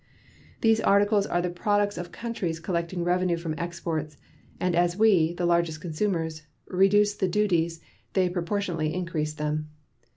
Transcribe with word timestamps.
These 0.61 0.81
articles 0.81 1.27
are 1.27 1.43
the 1.43 1.51
products 1.51 1.95
of 1.95 2.11
countries 2.11 2.59
collecting 2.59 3.03
revenue 3.03 3.37
from 3.37 3.53
exports, 3.59 4.17
and 4.59 4.75
as 4.75 4.97
we, 4.97 5.35
the 5.35 5.45
largest 5.45 5.79
consumers, 5.79 6.41
reduce 6.65 7.13
the 7.13 7.27
duties 7.27 7.81
they 8.13 8.27
proportionately 8.27 8.95
increase 8.95 9.33
them. 9.33 9.69